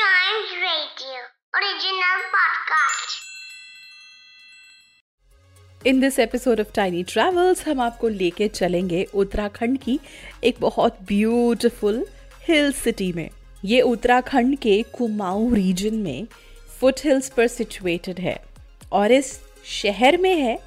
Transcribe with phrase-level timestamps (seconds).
[0.00, 1.16] Giant Radio,
[1.56, 3.16] original podcast.
[5.86, 10.00] In this episode of tiny travels हम आपको लेके चलेंगे उत्तराखंड की
[10.44, 12.06] एक बहुत ब्यूटीफुल
[12.48, 13.30] हिल सिटी में।
[13.64, 16.26] ये उत्तराखंड के कुमाऊं रीजन में
[16.80, 18.44] फुट हिल्स पर सिचुएटेड है।
[18.92, 20.58] और इस शहर में है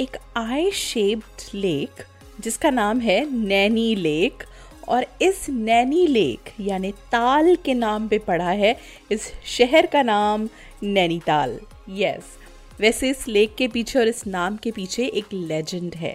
[0.00, 2.04] एक आई शेप्ड लेक
[2.40, 4.44] जिसका नाम है नैनी लेक
[4.90, 8.76] और इस नैनी लेक, यानी ताल के नाम पे पड़ा है,
[9.12, 10.48] इस शहर का नाम
[10.82, 11.58] नैनीताल
[11.90, 12.36] यस
[12.80, 16.14] वैसे इस लेक के पीछे और इस नाम के पीछे एक लेजेंड है।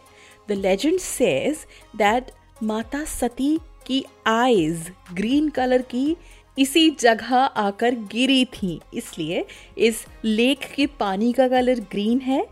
[0.50, 2.32] द लेजेंड सेज दैट
[2.64, 3.58] माता सती
[3.88, 6.16] की आईज ग्रीन कलर की
[6.58, 9.46] इसी जगह आकर गिरी थी। इसलिए
[9.78, 12.46] इस लेक के पानी का कलर ग्रीन है,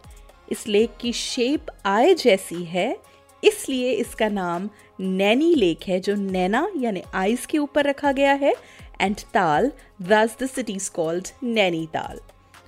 [0.52, 2.96] इस लेक की शेप आय जैसी है
[3.44, 8.54] इसलिए इसका नाम नैनी लेक है, जो नैना यानी आइस के ऊपर रखा गया है
[9.02, 12.20] एंड ताल thus the city called Nainital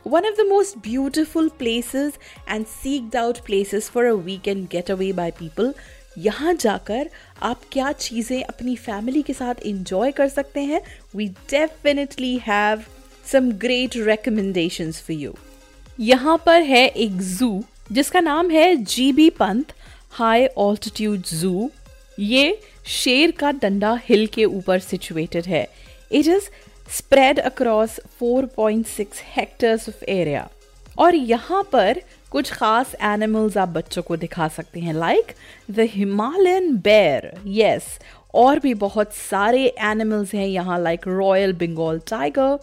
[0.05, 5.31] One of the most beautiful places and seeked out places for a weekend getaway by
[5.31, 5.71] people.
[6.17, 7.09] यहाँ जाकर
[7.43, 10.81] आप क्या चीज़ें अपनी फैमिली के साथ इंजॉय कर सकते हैं
[11.15, 12.83] we definitely have
[13.31, 15.33] some great recommendations for you
[15.99, 19.73] यहाँ पर है एक जू जिसका नाम है G B Pant
[20.15, 21.69] high altitude zoo,
[22.19, 25.63] ये शेर का डंडा हिल के ऊपर सिचुएटेड है।
[26.11, 26.47] It is
[26.89, 30.47] spread across 4.6 hectares of area
[30.97, 31.99] और यहाँ पर
[32.31, 35.33] कुछ खास एनिमल्स आप बच्चों को दिखा सकते हैं लाइक
[35.71, 37.87] द हिमालयन बेर यस
[38.33, 42.57] और भी बहुत सारे एनिमल्स हैं यहाँ like royal Bengal tiger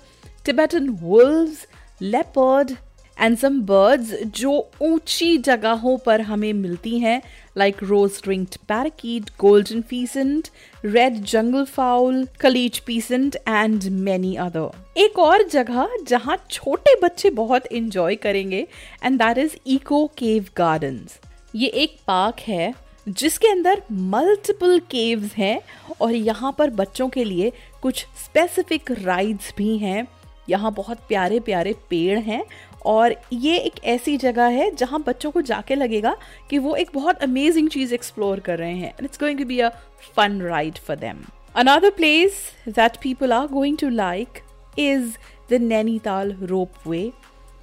[0.44, 1.66] Tibetan wolves
[2.02, 2.72] leopard
[3.18, 7.20] and some birds जो ऊँची जगहों पर हमें मिलती हैं
[7.58, 10.48] like rose ringed parakeet golden pheasant
[10.84, 17.66] red jungle fowl kalij pheasant and many other एक और जगह जहाँ छोटे बच्चे बहुत
[17.72, 18.66] इंजॉय करेंगे
[19.04, 21.18] and that is echo cave gardens
[21.54, 22.74] ये एक पार्क है,
[23.08, 25.60] जिसके अंदर मल्टीपल केव्स हैं,
[26.00, 27.52] और यहाँ पर बच्चों के लिए
[27.82, 30.06] कुछ स्पेसिफिक राइड्स भी हैं।
[30.48, 32.42] यहाँ बहुत प्यारे प्यारे पेड़ हैं
[32.86, 36.16] और ये एक ऐसी जगह है जहाँ बच्चों को जाके लगेगा
[36.50, 39.68] कि वो एक बहुत अमेजिंग चीज़ एक्सप्लोर कर रहे हैं it's going to be a
[40.16, 41.24] fun ride for them
[41.56, 44.42] another place that people are going to like
[44.78, 45.16] is
[45.50, 47.10] the Nainital rope way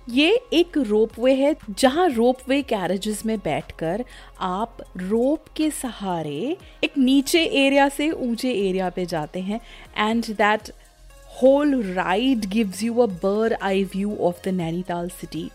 [0.10, 4.04] ये एक रोप वे है जहाँ रोप वे कैरेजेस में बैठकर
[4.42, 9.60] आप रोप के सहारे एक नीचे एरिया से ऊँचे एरिया पे जाते हैं
[9.98, 10.72] and that
[11.39, 15.53] whole ride gives you a bird eye view of the Nainital city,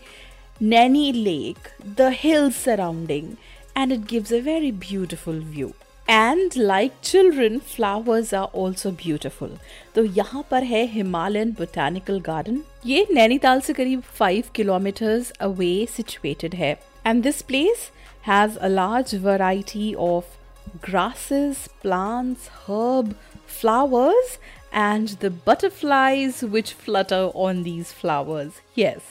[0.60, 3.36] Naini Lake, the hills surrounding,
[3.74, 5.72] and it gives a very beautiful view.
[6.08, 9.50] And like children flowers are also beautiful
[9.94, 16.54] तो यहाँ पर है Himalayan botanical garden ये नैनीताल से करीब five kilometres away situated
[16.54, 16.72] है
[17.06, 17.90] and this place
[18.26, 20.36] has a large variety of
[20.81, 23.15] grasses, plants, herb,
[23.47, 24.37] flowers,
[24.71, 28.61] and the butterflies which flutter on these flowers.
[28.75, 29.01] Yes.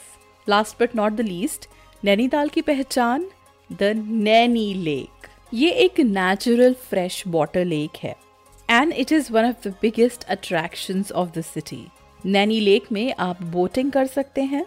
[0.47, 1.67] Last but not the least,
[2.03, 3.25] Nainital की पहचान
[3.69, 3.83] the
[4.23, 8.13] Naini lake ये एक natural fresh water lake है
[8.69, 11.85] and it is one of the biggest attractions of the city
[12.25, 14.65] Naini lake में आप boating कर सकते हैं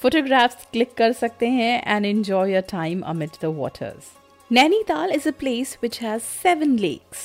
[0.00, 4.10] फोटोग्राफ्स क्लिक कर सकते हैं and enjoy a time amid the waters
[4.50, 7.18] Nainital is place which has seven lakes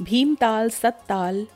[0.00, 1.46] Bhimtal Sattal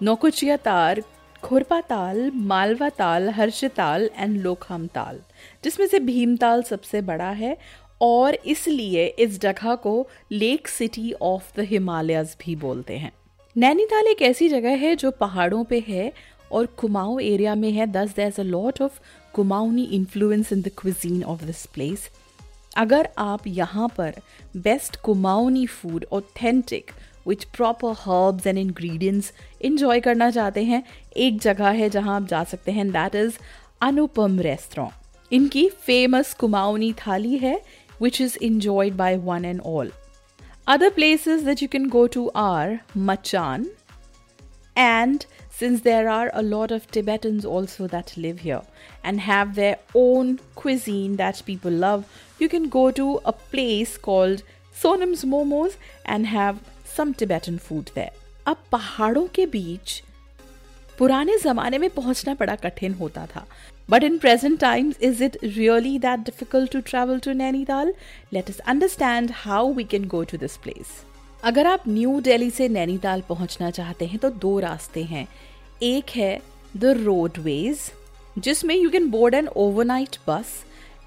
[0.56, 1.02] Naukuchiatal
[1.80, 5.20] Khurpatal Malwa ताल हर्षताल and लोखाम ताल
[5.64, 7.56] जिसमें से भीमताल सबसे बड़ा है
[8.00, 13.12] और इसलिए इस जगह को lake city of the Himalayas भी बोलते हैं।
[13.56, 16.12] नैनीताल एक ऐसी जगह है जो पहाड़ों पे है
[16.52, 19.00] और कुमाऊं एरिया में है। Thus there a lot of
[19.34, 22.10] Kumaoni influence in the cuisine of this place
[22.76, 24.14] अगर आप यहाँ पर
[24.56, 26.90] best Kumaoni food authentic
[27.26, 30.82] with proper herbs and ingredients enjoy करना चाहते हैं,
[31.16, 33.38] एक जगह है जहाँ आप जा सकते हैं दैट इज़
[33.82, 34.90] अनुपम रेस्तरा
[35.32, 37.60] इनकी फ़ेमस कुमाऊनी थाली है
[38.02, 39.92] which is enjoyed by one and all
[40.66, 43.66] other place that you can go to are Machan
[44.78, 45.24] and
[45.60, 48.60] since there are a lot of Tibetans also that live here
[49.04, 52.04] and have their own cuisine that people love
[52.40, 54.42] you can go to a place called
[54.82, 55.76] Sonam's Momos
[56.06, 56.60] and have
[56.96, 58.12] some Tibetan food there.
[58.46, 60.02] अब पहाड़ों के बीच
[60.98, 63.46] पुराने जमाने में पहुँचना बड़ा कठिन होता था।
[63.90, 67.94] But in present times is it really that difficult to travel to Nainital
[68.32, 70.86] let us understand how we can go to this place
[71.44, 75.26] अगर आप न्यू दिल्ली से नैनीताल पहुँचना चाहते हैं तो दो रास्ते हैं।
[75.82, 76.40] एक है
[76.76, 77.90] द रोडवेज़
[78.40, 80.46] जिसमें you can board an overnight bus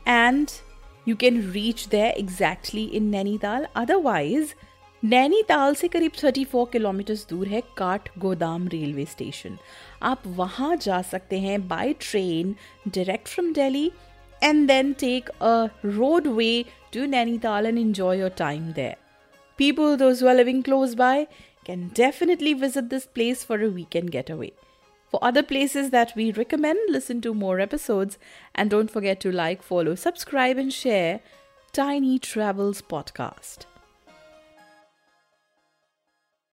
[0.08, 0.48] and
[1.08, 4.54] you can reach there exactly in Nainital otherwise
[5.04, 9.58] Nainital से करीब 34 किलोमीटर्स दूर है काठ गोदाम रेलवे स्टेशन
[10.04, 12.56] आप वहाँ जा सकते हैं by train
[12.88, 13.92] direct from Delhi
[14.44, 15.54] and then take a
[15.86, 16.54] road way
[16.94, 19.02] to Nainital and enjoy your time there
[19.60, 21.28] People, those who are living close by,
[21.64, 24.52] can definitely visit this place for a weekend getaway.
[25.12, 28.18] For other places that we recommend, listen to more episodes
[28.56, 31.20] and don't forget to like, follow, subscribe, and share
[31.74, 33.66] Tiny Travels Podcast.